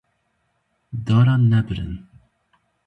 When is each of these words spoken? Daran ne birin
Daran 1.05 1.51
ne 1.51 1.69
birin 1.69 2.05